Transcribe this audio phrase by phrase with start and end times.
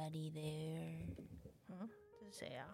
[0.00, 1.06] Anybody there？
[2.18, 2.66] 这是谁啊？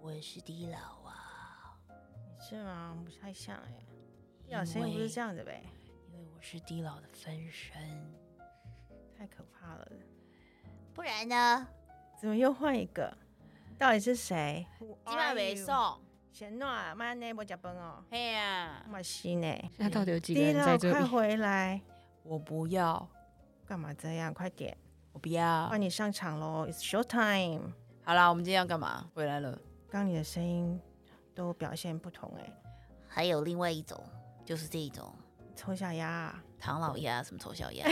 [0.00, 2.96] 我是地老啊，你是吗？
[3.04, 3.84] 不太像哎、
[4.44, 5.62] 因地老声音不是这样子呗，
[6.10, 7.76] 因为我是地老的分身，
[9.18, 9.86] 太可怕了。
[10.94, 11.68] 不然呢？
[12.18, 13.14] 怎么又换一个？
[13.78, 14.66] 到底是谁？
[15.04, 16.00] 今晚没送。
[16.32, 17.34] 闲暖，妈呢？
[17.34, 18.02] 我加班哦。
[18.10, 19.46] 嘿呀，马西呢？
[19.76, 21.04] 现在到底有几个人在这里？
[21.04, 21.82] 回来！
[22.22, 23.06] 我不要，
[23.66, 24.32] 干嘛这样？
[24.32, 24.76] 快点，
[25.16, 25.66] 我不要。
[25.70, 27.72] 换你上场喽！It's show time。
[28.04, 29.10] 好啦，我们今天要干嘛？
[29.14, 29.58] 回来了。
[29.88, 30.78] 刚你的声音
[31.34, 32.52] 都表现不同哎、
[33.08, 33.98] 还有另外一种，
[34.44, 35.10] 就是这一种
[35.54, 37.88] 丑小鸭、啊，唐老鸭，什么丑小鸭？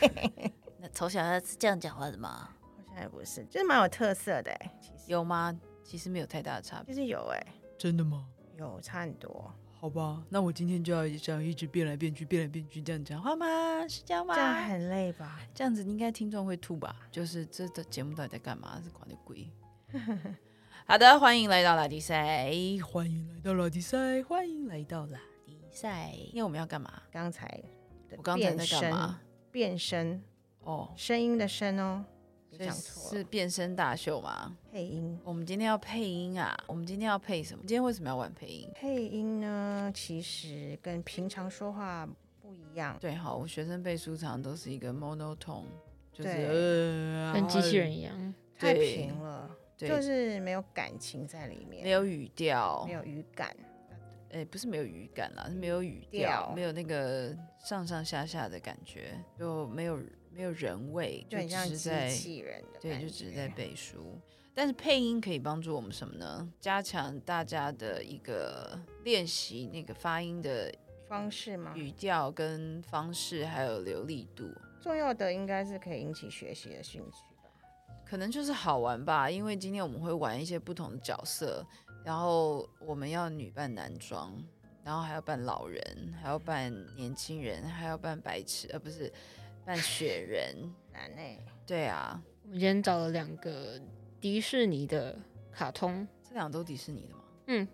[0.80, 2.48] 那丑小鸭是这样讲话的吗？
[2.86, 5.54] 好像也不是，就是蛮有特色的哎、其实有吗？
[5.84, 6.94] 其实没有太大的差别。
[6.94, 7.46] 就是有哎、
[7.78, 8.26] 真的吗？
[8.56, 13.46] 有差很多，好吧，那我今天就要这样一直变来变去，变来变去这样讲话吗？
[13.88, 14.34] 是这样吗？
[14.34, 15.40] 这样很累吧？
[15.54, 16.94] 这样子应该听众会吐吧？
[17.10, 18.78] 就是这的节目到底在干嘛？
[18.84, 19.48] 是管的鬼。
[20.84, 22.50] 好的，欢迎来到拉迪赛，
[22.84, 25.18] 欢迎来到拉迪赛，欢迎来到拉。
[25.46, 26.12] 迪赛。
[26.30, 27.02] 因为我们要干嘛？
[27.10, 27.46] 刚才
[28.10, 29.18] 的我刚才在干嘛？
[29.50, 30.22] 变声，
[30.60, 32.04] 哦，声音的声哦，
[32.58, 34.56] 是，变身大秀吗？
[34.70, 35.18] 配音。
[35.24, 36.56] 我们今天要配音啊！
[36.66, 37.62] 我们今天要配什么？
[37.66, 38.68] 今天为什么要玩配音？
[38.74, 42.06] 配音呢，其实跟平常说话
[42.42, 45.64] 不一样，对，好，我学生背书常常都是一个 monotone，
[46.12, 53.56] 就是呃，跟机器人一样，太平了，对，就是没有感情在里面，没有语调没，有语感，
[54.32, 59.98] 哎、不是没有语感啦，是没有语，调没有那个上上下下的感觉，就没有
[60.32, 64.18] 没有人味，就只是在器人的对，就只是在背书。
[64.54, 66.52] 但是配音可以帮助我们什么呢？
[66.60, 70.74] 加强大家的一个练习，那个发音的
[71.08, 71.72] 方式吗？
[71.76, 74.50] 语调跟方式，还有流利度。
[74.80, 77.50] 重要的应该是可以引起学习的兴趣吧。
[78.04, 81.64] 可能就是好玩吧，因为今天我们会玩一些不同的角色，
[82.04, 84.36] 然后我们要女扮男装，
[84.82, 85.82] 然后还要扮老人，
[86.20, 89.10] 还要扮年轻人，还要扮白痴，呃，不是
[89.64, 90.72] 扮雪人。
[90.92, 93.80] 难哎、对啊，我们今天找了两个
[94.20, 95.18] 迪士尼的
[95.52, 97.20] 卡通，这两都迪士尼的吗？
[97.46, 97.68] 嗯，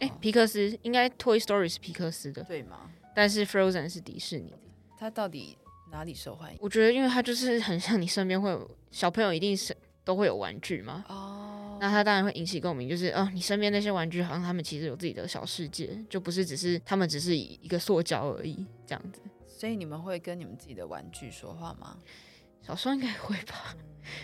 [0.00, 2.90] 哎、哦皮克斯应该 Toy Story 是皮克斯的，对吗？
[3.14, 4.58] 但是 Frozen 是迪士尼的。
[4.98, 5.56] 它到底
[5.90, 6.58] 哪里受欢迎？
[6.60, 11.04] 我觉得，因为它就是很像你身边会有小朋友，一定是都会有玩具嘛。
[11.08, 19.22] 哦，那它当然会引起共鸣，就是哦，你身边那些玩具好像他们其实有自己的小世界，就不是只是他们只是一个塑胶而已这样子。
[19.58, 21.98] 所以你们会跟你们自己的玩具说话吗？
[22.62, 23.74] 小时候应该会吧，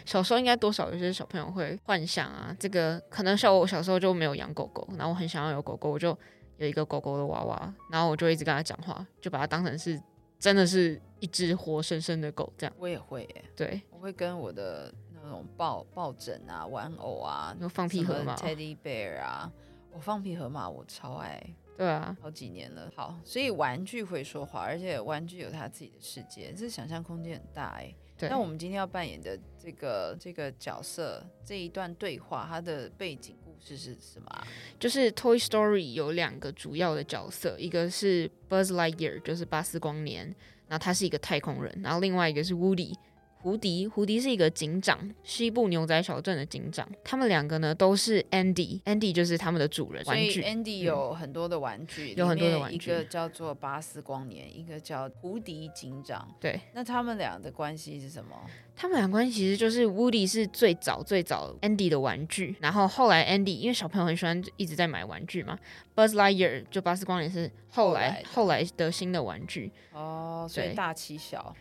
[0.07, 6.17] 小时候应该多少有些小朋友会幻想啊，这个可能像我小时候就没有养狗狗，然后我很想要有狗狗，我就
[6.59, 10.01] 有一个狗狗的娃娃，然后我就一直跟他讲话，就把它当成是
[10.39, 12.73] 真的是一只活生生的狗这样。
[12.79, 19.51] 我也会耶，对，我会跟我的那种抱抱枕啊、玩偶啊、就放屁盒嘛，Teddy Bear 啊，
[19.91, 21.43] 我放屁河马我超爱。
[21.77, 22.91] 对啊，好几年了。
[22.95, 27.95] 好，所以玩具会说话，而且玩具有它自己的世界，这想象空间很大哎。
[28.17, 28.29] 对。
[28.29, 34.47] 那我们今天要扮演的这个这个角色这一段对话，它的背景故事是什么啊？
[34.79, 40.27] 就是 Toy Story 有两个主要的角色，一个是 Buzz Lightyear，就是巴斯光年，
[40.69, 42.95] 然后他是一个太空人，然后另外一个是 Woody。
[43.45, 46.89] 胡迪，胡迪是一个警长，西部牛仔小镇的警长。
[47.05, 50.43] 他们两个呢都是 Andy，Andy 就是他们的主人玩具。
[50.43, 56.27] Andy 有很多的玩具，有很多的玩具一个叫做巴斯光年，一个叫胡迪警长。
[56.41, 58.35] 对，那他们俩的关系是什么？
[58.75, 65.59] 他们俩关系其实就是 Woody 是最早最早 Andy 的玩具，然后后来 Andy 因为小朋友很喜欢一直在买玩具嘛
[65.95, 71.55] ，Buzz Lightyear 就巴斯光年是后来后来的后来的新的玩具，哦，所以对大欺小，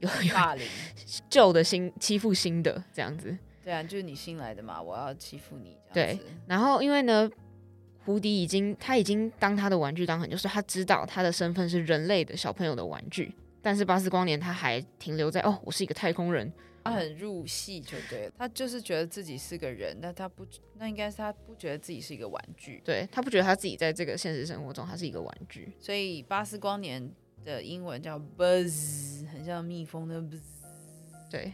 [0.00, 0.66] 有有霸凌。
[1.30, 3.36] 旧的新欺负新的这样子。
[3.62, 6.24] 对啊，就是你新来的嘛，我要欺负你这对样子。
[6.46, 7.30] 然后因为呢，
[8.04, 13.34] 胡迪已经他已经当他的玩具当很久，所以他知道他的身份是人类的小朋友的玩具。
[13.62, 16.50] 但是巴斯光年他还停留在哦，我是一个太空人，
[16.82, 20.46] 他很入戏就对了，他就是觉得自己是个人，但他不，
[20.78, 22.80] 那应该是他不觉得自己是一个玩具。
[22.82, 25.70] 对他不觉得他自己在这个现实生活中他是一个玩具。
[25.78, 27.12] 所以巴斯光年
[27.44, 30.40] 的英文叫 buzz，很像蜜蜂的 buzz。
[31.30, 31.52] 对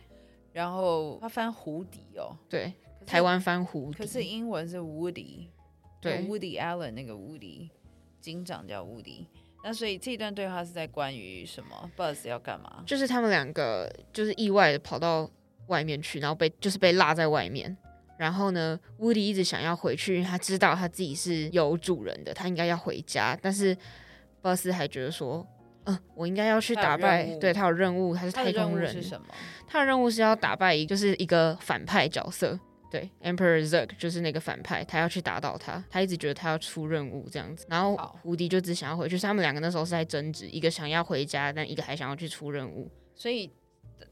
[0.53, 2.73] 然后他翻湖底哦，对，
[3.05, 5.49] 台湾翻湖底，可是英文是 Woody，
[6.01, 7.69] 对，Woody Allen 那个 Woody，
[8.21, 9.27] 警长叫 Woody。
[9.63, 12.83] 那所以这段对话是在关于什么？Buzz 要干嘛？
[12.87, 15.31] 就是他们两个就是意外的跑到
[15.67, 17.77] 外面去，然后被就是被落在外面。
[18.17, 23.39] 然后呢，，Woody 一直想要回去，因为他知道他自己是有主人的，他应该要回家。
[23.43, 23.77] 但是
[24.43, 25.47] Buzz 还觉得说，
[25.87, 29.27] 嗯，我应该要去打败对他有任务，他是太空人，是什么？
[29.67, 32.59] 他的任务是要打败一就是一个反派角色，
[32.91, 42.91] 对，Emperor Zurg 就是那个反派，他要去打倒他，他一直觉得他要出任务这样子，然后好胡迪就只想要回去，他们两个那时候是在争执，一个想要回家，但一个还想要去出任务。
[43.15, 43.51] 所以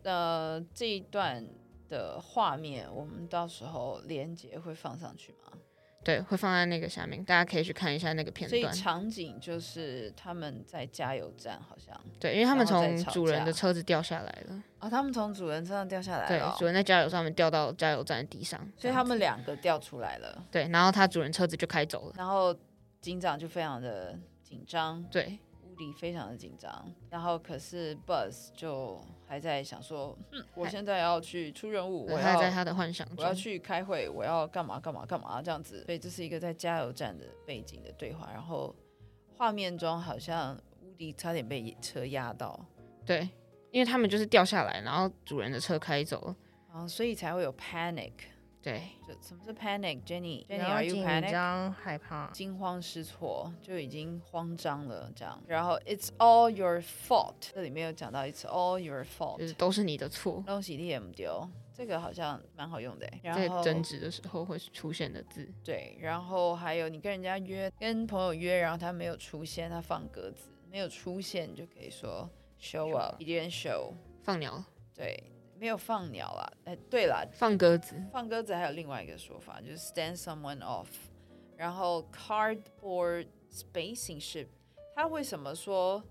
[0.02, 1.44] 呃这一段
[1.88, 5.58] 的画面，我们到时候连接会放上去吗？
[6.04, 8.74] 对，会放在那个下面，大家可以去看一下那个片所以段。
[8.74, 22.54] 场景就是他们在加油站，好像对，因为他们从主人的车子掉下来了，哦，他们从主人车上掉下来对了哦，，主人在加油上面掉到加油站的地上，所以他们两个掉出来了，对，然后他主人车子就开走了，然后
[23.00, 38.74] 警长就非常的紧张，对屋里非常的紧张，然后可是 Buzz 就还在想说，嗯，我现在要去出任务，我他还在他的幻想中，我要去开会，我要干嘛干嘛干嘛这样子，所以这是一个在加油站的背景的对话，然后
[39.36, 42.58] 画面中好像乌迪差点被车压到，
[43.04, 43.28] 对，
[43.70, 46.36] 因为他们就是掉下来，然后主人的车开走了，
[46.72, 48.12] 然后所以才会有 panic。
[48.64, 51.30] 对，就什么是 panic？Jenny，Jenny are you 紧 panic？
[51.30, 55.38] 张害怕，惊慌失措，就已经慌张了这样。
[55.46, 72.26] 然后 It's all your fault，这里面有讲到 It's all your fault，就是都是你的错，东西你也不丢，这个好像蛮好用的然后争执的时候会出现的字，对，然后还有你跟人家约，跟朋友约，然后他没有出现，他放鸽子，没有出现，你就可以说
[72.58, 73.92] show up，he didn't show。
[74.22, 74.64] 放鸟，
[74.94, 75.22] 对，
[75.58, 76.52] 没有放鸟啦。
[76.64, 80.86] 哎，对啦，放鸽子，放鸽子还有另外一个说法，就是 stand someone off。
[81.56, 84.48] 然后 cardboard spacing ship，
[84.96, 86.02] 它为什么说？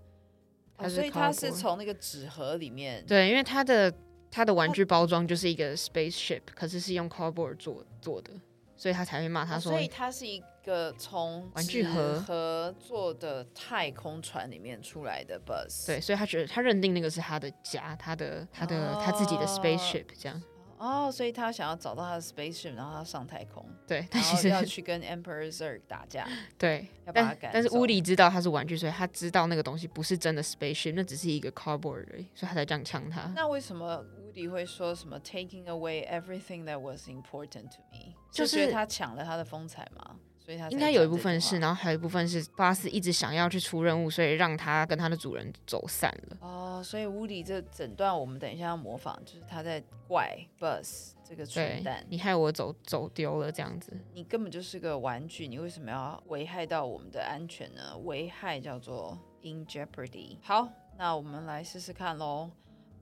[0.76, 3.94] 哦、它是所以它是从那个纸盒里面，对，因为它的
[4.32, 8.32] 它的玩具包装就是一个 spaceship，可是是用 cardboard 做做的，
[8.76, 15.86] 所以他才会骂他说，哦所以他是一个从玩具盒纸盒做的太空船里面出来的 bus。
[15.86, 20.42] 对，所以他觉得他认定那个是他的家，他的他的、他自己的哦 spaceship 这样，
[20.78, 26.28] 哦，所以他想要找到他的 spaceship，然后他上太空，对，他其实要去跟 Emperor Zerg 打架。
[26.58, 33.32] 对，要把它但赶走但是乌里知道他是玩具，所以他知道那个东西不是真的 spaceship，那只是一个 cardboard 而已，所以他才这样呛他。
[33.36, 38.16] 那为什么 Woody 会说什么 taking away everything that was important to me？
[38.32, 46.38] 就是觉得他抢了他的风采嘛，所以他才应该有一部分是，然后还有一部分是巴斯一直想要去出任务，所以让他跟他的主人走散了。
[46.42, 53.96] 哦，所以 Woody 这整段我们等一下要模仿，就是他在怪 Buzz 这个蠢蛋，，你害我走走丢了这样子。
[54.14, 57.96] 你根本就是个玩具，你为什么要危害到我们的安全呢？
[58.00, 60.38] 危害叫做 in jeopardy。
[60.42, 62.50] 好，那我们来试试看喽。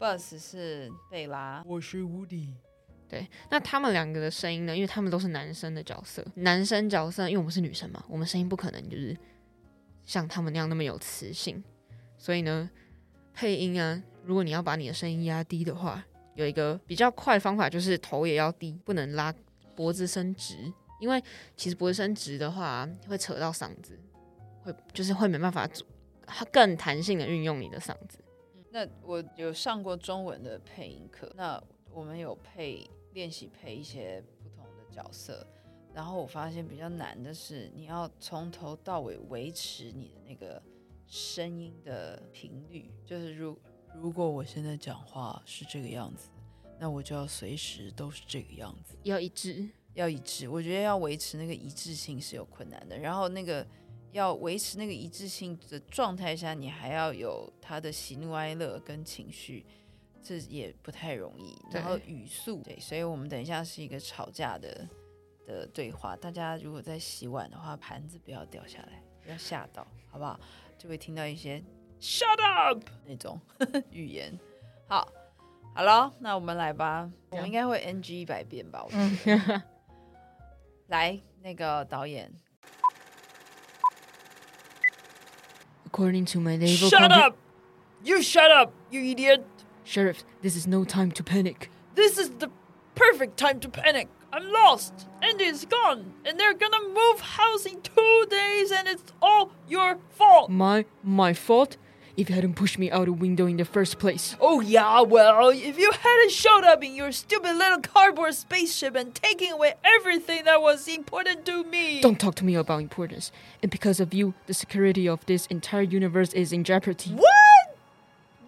[0.02, 2.56] Buzz 是贝拉，我是 Woody，
[3.08, 4.76] 对，那他们两个的声音呢？
[4.76, 9.16] 因为他们都是男生的角色，男生角色，因为我们是女生嘛，我们声音不可能就是
[10.04, 11.64] 像他们那样那么有磁性，
[12.18, 12.68] 所以呢，
[13.32, 16.04] 配音啊，如果你要把你的声音压低的话，
[16.34, 19.32] 有一个比较快的方法，就是头也要低，不能拉
[19.76, 20.56] 脖子伸直，
[21.00, 21.24] 因为
[21.56, 24.00] 其实脖子伸直的话会扯到嗓子，
[24.64, 25.86] 会就是会没办法做
[26.52, 28.18] 更弹性的运用你的嗓子。
[28.72, 31.62] 那我有上过中文的配音课，那
[31.94, 35.46] 我们有配练习配一些不同的角色，
[35.94, 40.62] 然后我发现比较难的是，你要从头到尾维持你的那个
[41.06, 43.58] 声音的频率，就是如
[43.94, 46.30] 如果我现在讲话是这个样子，
[46.80, 50.48] 那我就要随时都是这个样子，要一致，要一致。
[50.48, 53.68] 我觉得要维持那个一致性是有困难的，然后那个
[54.12, 59.66] 要维持那个一致性的状态下，你还要有他的喜怒哀乐跟情绪，
[60.22, 61.58] 这也不太容易。
[61.72, 64.88] 然后语速，对，所以我们等一下是一个吵架的
[65.46, 66.16] 的对话。
[66.16, 70.40] 大家如果在洗碗的话，盘子不要掉下来，不要吓到，好不好？
[70.78, 71.64] 就会听到一些
[72.00, 73.40] “shut up” 那种
[73.92, 74.38] 语言。
[74.88, 75.08] 好，
[75.74, 77.10] 好了，那我们来吧。
[77.30, 78.84] 我们应该会 NG 一百遍吧？
[78.84, 79.62] 我觉得。
[80.88, 82.30] 来，那个导演，
[85.94, 87.36] According to my naval Shut up!
[88.02, 89.46] You shut up, you idiot!
[89.84, 91.70] Sheriff, this is no time to panic.
[91.96, 92.50] This is the
[92.96, 94.08] perfect time to panic.
[94.32, 94.94] I'm lost.
[95.22, 99.98] Andy is gone, and they're gonna move house in two days, and it's all your
[100.12, 100.50] fault.
[100.50, 101.76] My my fault?
[102.21, 104.37] If you hadn't pushed me out a window in the first place.
[104.41, 109.15] Oh yeah, well, if you hadn't showed up in your stupid little cardboard spaceship and
[109.15, 112.01] taking away everything that was important to me.
[112.01, 113.31] Don't talk to me about importance.
[113.63, 117.13] And because of you, the security of this entire universe is in jeopardy.
[117.13, 117.77] What?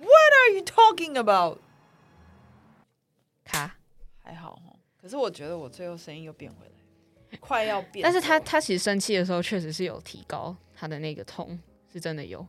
[0.01, 1.59] What are you talking about?
[3.45, 3.77] 卡。
[4.23, 4.81] 还好哦。
[4.99, 8.11] 可是我觉得我最后声音又变回来，快要变走了。
[8.11, 11.59] 但是他他其实生气的时候确实是有提高他的那个痛，
[11.93, 12.47] 是真的有。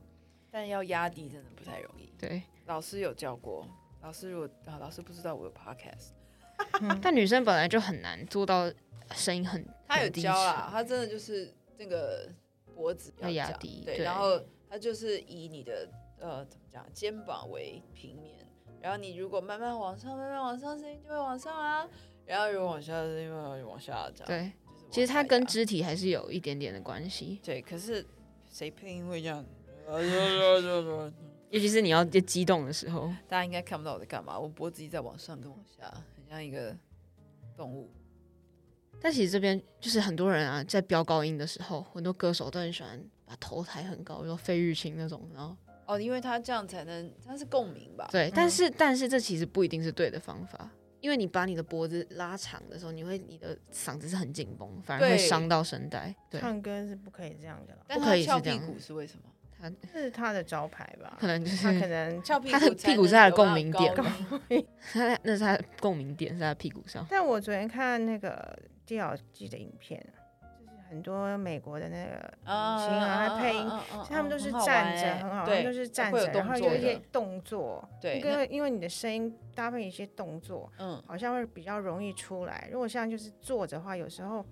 [0.54, 2.12] 但要压低真的不太容易。
[2.16, 3.66] 对，老师有教过，
[4.02, 6.12] 老师如果啊，老师不知道我有 podcast，
[7.02, 8.72] 但女生本来就很难做到
[9.12, 12.30] 声音很，他有教啦沉，他真的就是那个
[12.72, 15.88] 脖子要压低对，对然后他就是以你的
[16.20, 18.36] 呃怎么讲肩膀为平面，
[18.80, 21.84] 然后你如果慢慢往上，慢慢往上，声音就会往上啊，
[22.26, 24.26] 然后如果往下，声音慢慢往下这样。
[24.28, 24.52] 对，
[24.88, 28.06] 其实它跟肢体还是有一点点的关系，对，可是
[28.48, 29.44] 谁配音会这样？
[31.50, 35.84] 尤其是你要激动的时候，大家应该看不到我在干嘛，我脖子一直在往上跟往下，
[36.16, 36.76] 很像一个
[37.56, 37.90] 动物。
[39.00, 48.08] 但其实这边就是很多人啊，在飙高音的时候，很多歌手都很喜欢把头抬很高，比如说费玉清那种，然后哦，因为他这样才能，他是共鸣吧？
[48.10, 56.14] 对，但是但是这其实不一定是对的方法，因为你把你的脖子拉长的时候，你会你的嗓子是很紧绷，反而会伤到声带。
[56.30, 59.24] 对，唱歌是不可以这样的不可以是他翘屁这样股是为什么？
[59.70, 61.26] 他这是他的招牌吧可？
[61.26, 63.94] 能就是他可能，翘屁他的股屁股是他的共鸣点
[64.92, 67.06] 他那是他的共鸣点是在他屁股上。
[67.08, 73.70] 但我昨天看那个 DLG 的影片，就是很多美国的那个啊明星啊，还配音，
[74.08, 82.68] 他们都是站着，很好，他对，们都是站着，然后有一些动作，对，因为因为你的声音搭配一些动作，嗯，好像会比较容易出来。
[82.70, 84.44] 如果像就是坐着的话，有时候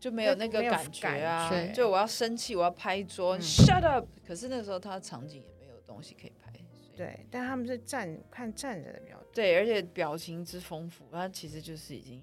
[0.00, 1.50] 就没有那个感觉啊。
[1.72, 4.06] 就我要生气，我要拍桌嗯，shut up。
[4.26, 9.26] 可是那时候他的场景也没有东西可以拍，以对，但他们是站看站着的比较多。
[9.32, 12.22] 对，而且表情之丰富，他其实就是已经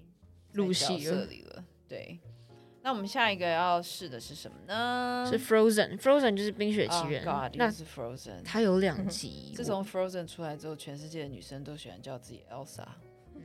[0.52, 1.64] 入戏了色里了。
[1.88, 2.18] 对，
[2.82, 5.26] 那我们下一个要试的是什么呢？
[5.30, 8.42] 是 Frozen，Frozen 就是《冰雪奇 Oh 缘》God，那是 Frozen。
[8.44, 12.86] 它有两集，自从 Frozen 出来之后，全世界的女生都喜欢叫自己 Elsa。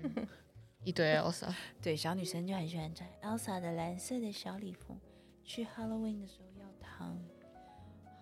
[0.84, 4.98] 一堆 Elsa， 对，小女生就很喜欢穿 Elsa 的蓝色的小礼服，
[5.44, 7.20] 去 Halloween 的时候要糖。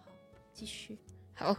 [0.06, 0.12] 好，
[0.54, 0.98] 继续。
[1.34, 1.56] 好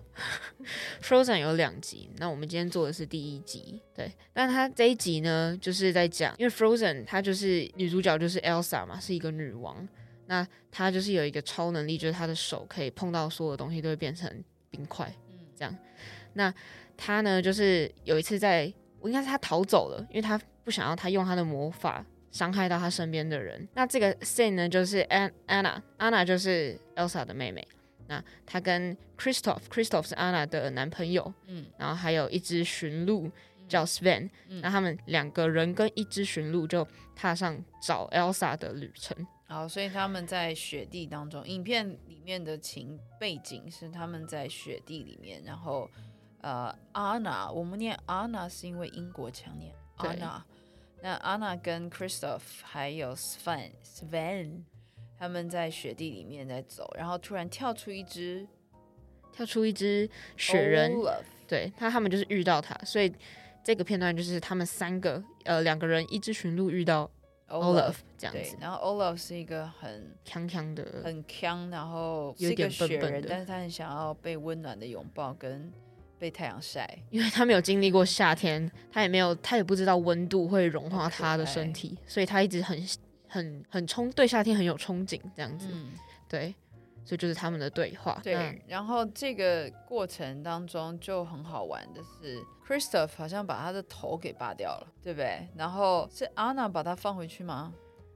[1.01, 4.13] ，Frozen 有两集，那我们今天做的是第一集，对。
[4.35, 9.89] 那它这一集呢，就是在讲，因为 Frozen 它就是女主角就是 Elsa 嘛，是一个女王，
[10.27, 14.31] 那她就是有一个超能力，就是她的手可以碰到所有东西都会变成
[14.69, 15.75] 冰块，嗯这样。
[16.35, 16.53] 那
[16.95, 23.69] 她呢，就是有一次在，我应该是她逃走了，因为她不想要他用他的魔法伤害到他身边的人。
[23.75, 27.67] 那这个 scene 呢，就是 An Anna，Anna 就是 Elsa 的妹妹。
[28.07, 31.67] 那她跟 Christoph，Christoph 是 Anna 的男朋友，嗯。
[31.79, 33.31] 然后还有一只驯鹿
[33.69, 34.61] 叫 Sven，、嗯。
[34.61, 39.17] 那他们两个人跟一只驯鹿就踏上找 Elsa 的旅程。
[39.47, 45.91] 好，所以他们在雪地当中，影片里面的情背景是他们在雪地里面，然后
[46.41, 49.73] 呃，Anna，我们念 Anna 是因为英国腔念。
[49.90, 50.43] 对 Anna，
[51.03, 54.63] 那 Anna 跟 Christoph 还有 Sven Sven，
[55.19, 58.47] 他们在雪地里面在走，然后突然跳出一只
[59.33, 61.23] 跳出一只雪人，Olaf。
[61.47, 63.13] 对他他们就是遇到他，所以
[63.65, 67.11] 这个片段就是他们三个呃两个人一只驯鹿遇到
[67.49, 73.29] Olaf 这样子，，然后 Olaf 是一个很锵锵的，很强，然后是有一个点笨笨的。
[73.29, 75.73] 但是他很想要被温暖的拥抱跟
[76.21, 76.89] 被太阳晒。
[77.11, 82.81] 因为他没有经历过夏天，他也没有他也不知道温度会融化他的身体，所以他一直很
[83.27, 85.93] 很很憧对夏天很有憧憬这样子，嗯，
[86.29, 86.55] 对，
[87.05, 88.63] 所以就是他们的对话，那对。
[88.69, 95.49] 然后这个过程当中就很好玩的是，Christoph 好像把他的头给拔掉了，对不对？
[95.57, 97.73] 然后是 Anna 把他放回去吗？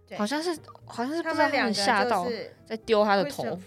[0.07, 3.59] 对好像是好像是不他知道他们吓到就是在丢他的头，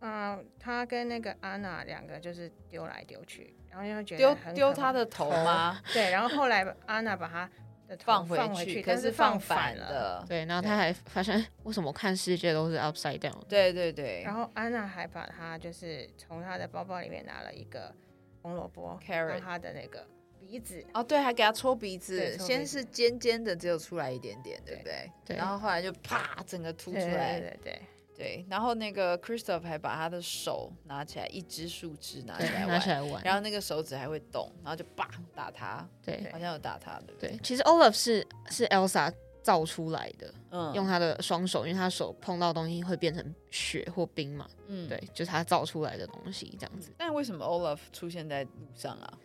[0.00, 5.80] 嗯，他跟那个安娜两个就是丢来丢去，然后就觉得丢丢他的头吗？
[5.92, 7.48] 对，然后后来安娜把他
[7.86, 9.76] 的头放放回去，可但是放反反。
[9.76, 10.24] 了。
[10.28, 17.94] 对，然后他还发现为什么我看世界都是 upside down，对对对，然后安娜还把他就是从他的包包里面拿了一个
[18.42, 20.06] 红萝卜 Carrot 当他的那个
[20.40, 25.10] 鼻子，哦对，还给他搓鼻子先是尖尖的，只有出来一点点，对不对？
[25.26, 27.38] 对然后后来就啪，整个凸出对对来。
[27.40, 27.80] 对对
[28.20, 37.30] 对，然后那个 Christoph 还把他的手拿起来，一只树枝拿起来，玩，拿起来玩，然后那个手指还会动，然后就啪打他，对好像有打他，对不对？
[37.30, 39.10] 对，其实 Olaf 是是 Elsa
[39.42, 46.92] 造出来的，嗯用他的双手，因为他手碰到东西会变成雪或冰嘛，嗯对，就是他造出来的东西这样子。
[46.98, 49.18] 但为什么 Olaf 出现在路上啊？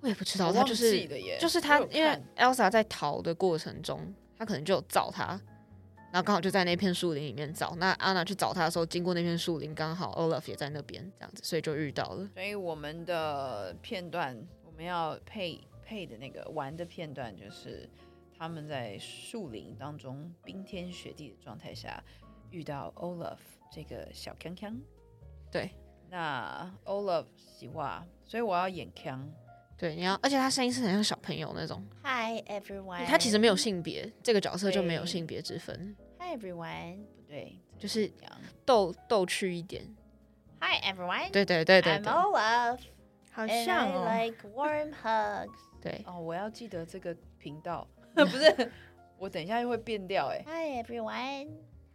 [0.00, 1.06] 我也不知道，他就是
[1.38, 5.40] 就是他因为 Elsa 在逃的过程中，他可能就有造他，
[6.14, 7.74] 然后刚好就在那片树林里面找。
[7.74, 12.30] 那安娜去找他的时候，经过那片树林，刚好 Olaf 也在那边，这样子，所以就遇到了。
[12.32, 17.90] 所以我们的片段我们要配配的那个玩的片段，就是
[18.38, 22.00] 他们在树林当中冰天雪地的状态下
[22.52, 23.38] 遇到 Olaf
[23.72, 24.80] 这个小康康。
[25.50, 25.72] 对，
[26.08, 29.28] 那 Olaf 喜欢，所以我要演康。
[29.76, 33.04] 对，你要，而且他声音是很像小朋友那种，Hi everyone。
[33.04, 36.96] 他其实没有性别，这个角色就没有性别之分，Hi everyone。
[36.96, 38.10] 不对，就是。
[38.64, 39.84] 逗逗趣一点。
[40.58, 41.30] Hi everyone。
[41.30, 42.78] 对对对对 I'm 对 Olaf
[43.30, 44.08] 好 and 像 I 哦。
[44.08, 45.50] like warm hugs.
[45.82, 48.72] 对，哦，我要记得这个频道， 不是，
[49.18, 50.42] 我等一下又会变掉哎。
[50.46, 51.48] Hi everyone.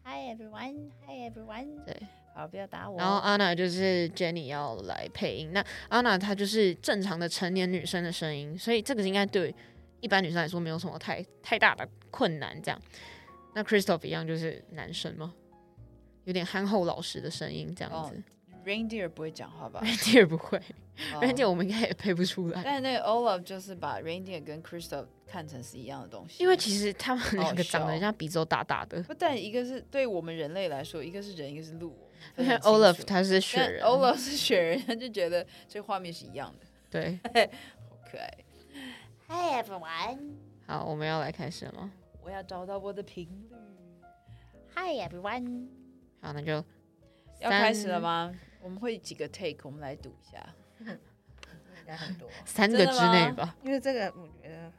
[0.03, 0.91] Hi everyone.
[1.07, 1.83] Hi everyone.
[1.83, 1.97] 对。
[2.35, 2.99] 好，不要打我。
[2.99, 9.53] 然后安娜就是 Jenny 要来配音，那安娜她就是正常的成年女生的声音，所以这个应该对
[10.01, 12.61] 一般女生来说没有什么太太大的困难。
[12.61, 12.79] 这样，
[13.53, 15.33] 那 Christoph 一样就是男生吗？
[16.25, 18.21] 有点憨厚老实的声音这样哦子。
[18.65, 20.57] Reindeer 不会讲话吧 Reindeer 不会
[21.13, 29.01] 哦，Reindeer 我们应该也配不出来，但是那个 Olaf 就是把 Reindeer 跟 Christoph 看成是一样的东西，因为其实他们两个长得像鼻子都大大的。
[29.03, 31.97] 不但一个是对我们人类来说，一个是人，一个是鹿。
[32.37, 37.17] 因为 Olaf 楚他是雪人 Olaf 是雪人，他就觉得这画面是一样的，对。
[37.23, 38.37] 好可爱。
[39.29, 40.33] Hi everyone.
[40.67, 41.91] 好，我们要来开始了吗？
[42.23, 43.55] 我要找到我的频率
[44.75, 45.67] ，Hi everyone.
[46.21, 46.63] 好，那就
[47.39, 47.99] 要开始了？
[47.99, 48.33] 吗？
[48.61, 50.45] 我们会几个 take，我们来赌一下。
[50.79, 53.55] 应该很多，三个之内吧。
[53.63, 54.71] 因为这个我觉得，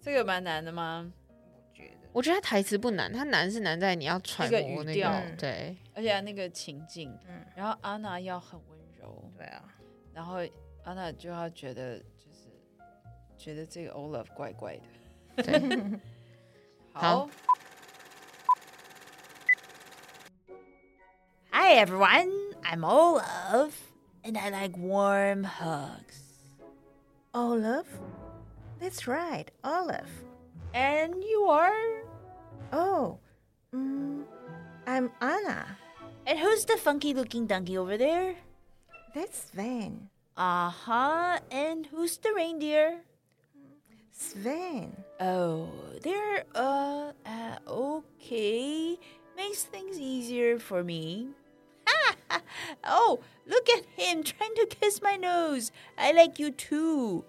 [0.00, 1.12] 这个蛮难的吗？
[1.52, 5.76] 我觉得我觉得他台词不难，他难是难在你要揣那个摩那个对。
[5.94, 9.62] 而且那个情境，嗯然后安娜要很温柔，对啊，
[10.12, 10.38] 然后
[10.82, 12.48] 安娜就要觉得就是
[13.36, 15.42] 觉得这个 Olaf 怪怪的。
[15.42, 15.60] 对
[16.98, 17.28] 好
[21.52, 22.32] ，Hi everyone.
[22.64, 23.92] I'm Olaf
[24.24, 26.40] and I like warm hugs.
[27.34, 27.84] Olaf.
[28.80, 30.08] That's right, Olaf.
[30.72, 32.02] And you are?
[32.72, 33.18] Oh,
[33.74, 34.24] mm,
[34.86, 35.76] I'm Anna.
[36.26, 38.36] And who's the funky looking donkey over there?
[39.14, 40.08] That's Sven.
[40.34, 41.40] Uh huh.
[41.50, 43.04] And who's the reindeer?
[44.16, 44.96] Sven.
[45.20, 45.68] Oh,
[46.02, 48.98] they're uh, uh okay.
[49.36, 51.28] Makes things easier for me.
[52.84, 55.70] oh, look at him trying to kiss my nose.
[55.98, 57.24] I like you too.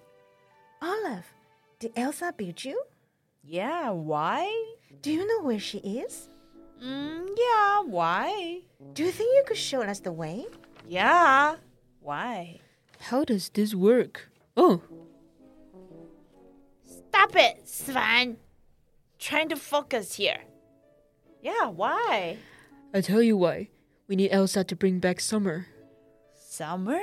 [0.81, 1.33] Olaf,
[1.79, 2.81] did Elsa beat you?
[3.43, 4.47] Yeah, why?
[5.01, 6.29] Do you know where she is?
[6.81, 8.61] Mm, yeah, why?
[8.93, 10.45] Do you think you could show us the way?
[10.87, 11.57] Yeah,
[11.99, 12.61] why?
[12.99, 14.29] How does this work?
[14.55, 14.81] Oh,
[17.16, 18.36] Stop it, Sven.
[19.18, 20.40] Trying to focus here.
[21.42, 22.38] Yeah, why?
[22.92, 23.68] I tell you why.
[24.08, 25.66] We need Elsa to bring back summer.
[26.34, 27.00] Summer?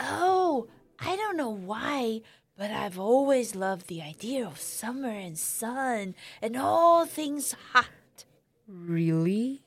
[0.00, 2.22] Oh, I don't know why,
[2.56, 8.24] but I've always loved the idea of summer and sun and all things hot.
[8.66, 9.62] Really?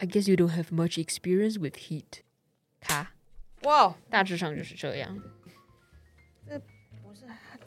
[0.00, 2.22] I guess you don't have much experience with heat.
[2.80, 3.12] 卡，
[3.62, 5.22] 哇，大致上就是这样。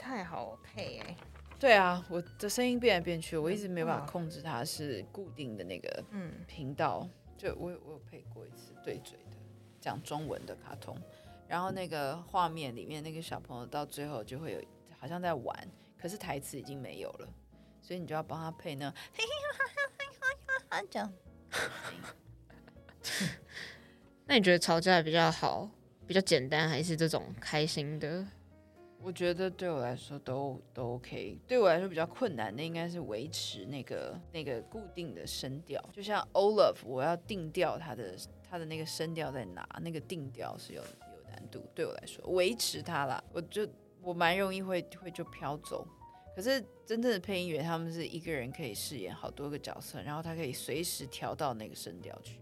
[0.08, 1.14] 太好配哎、
[1.58, 7.06] 对啊，我的声音变来变去，我一直没有办法控制它是固定的那个嗯，频道。
[7.36, 9.36] 就我有我有配过一次对嘴的
[9.78, 10.96] 讲中文的卡通，
[11.46, 14.64] 然后那个画面里面那个小朋友到最后就会有
[14.98, 15.54] 好像在玩，
[16.00, 17.28] 可是台词已经没有了，
[17.82, 18.90] 所以你就要帮他配那
[20.90, 21.12] 这 样。
[24.24, 25.68] 那你觉得吵架比较好，
[26.06, 28.26] 比较简单，还是这种开心的？
[29.00, 38.16] 我觉得对我来说都都 OK，对我来说比较困难的应该是维持那个那个固定的声调，就像 Olaf，我要定调它的
[38.50, 43.66] 它的那个声调在哪，那个定调是有有难度，对我来说维持它啦，我就
[44.02, 45.86] 我蛮容易会会就飘走。
[46.34, 52.38] 可是真正的配音员，他们是一个人可以饰演好多个角色，然后他可以随时调到那个声调去，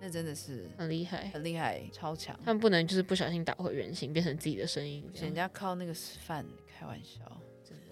[0.00, 1.30] 那真的是很厉害。
[1.32, 2.38] 很厉害，超强。
[2.44, 5.08] 他们不能就是不小心打回原形，变成自己的声音。
[5.14, 7.20] 人家靠那个示范开玩笑，
[7.64, 7.84] 真的。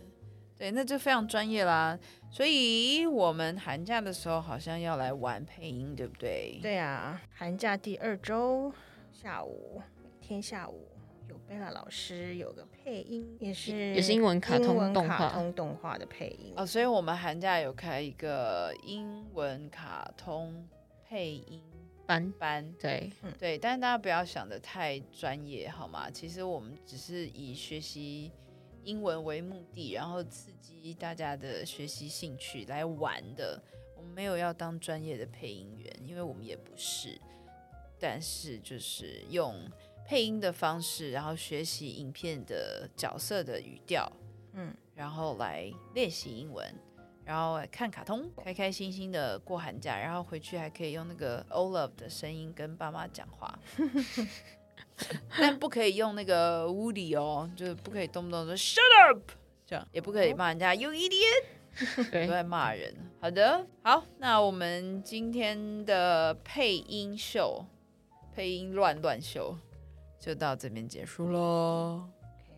[0.57, 1.99] 对，那就非常专业啦。
[2.31, 6.59] 所以我们寒假的时候好像要来玩配音，对不对？
[6.61, 8.73] 对啊，寒假第二周
[9.11, 10.87] 下午，每天下午
[11.29, 16.53] 有贝拉老师有个配音，也是也是英文卡通动画卡通动画的配音。
[16.57, 20.69] 哦，所以我们寒假有开一个英文卡通
[21.09, 21.63] 配音
[22.07, 22.75] 班班。
[22.79, 26.11] 对，对，但是大家不要想的太专业，好吗？
[26.11, 28.31] 其实我们只是以学习
[28.83, 33.63] 英文为目的，然后刺激大家的学习兴趣来玩的。
[33.97, 37.19] 我们没有要当专业的配音员，因为我们也不是。
[37.99, 39.55] 但是就是用
[40.07, 44.13] 配音的方式，然后学习影片的角色的语调，
[44.53, 46.75] 嗯，然后来练习英文。
[47.25, 53.59] 然后看卡通，开开心心的过寒假，然后回去还可以用那个 Olaf 的声音跟爸妈讲话，
[55.39, 59.31] 但不可以用那个 Woody 哦，就是不可以动不动说 Shut up，
[59.67, 61.45] 这样也不可以骂人家 You idiot，
[62.13, 62.95] 都，在骂人。
[63.21, 67.65] 好的，好，那我们今天的配音秀，
[68.35, 69.57] 配音乱乱秀
[70.21, 72.09] 就到这边结束喽。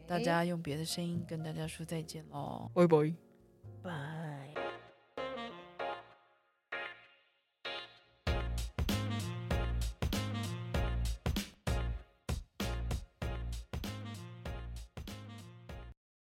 [0.07, 2.71] 大家用别的声音跟大家说再见喽。
[2.75, 3.26] 拜拜。
[3.87, 4.66] 拜。